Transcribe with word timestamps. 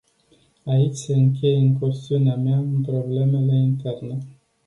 Aici 0.65 0.95
se 0.95 1.13
încheie 1.13 1.57
incursiunea 1.57 2.35
mea 2.35 2.57
în 2.57 2.81
problemele 2.81 3.55
interne. 3.55 4.17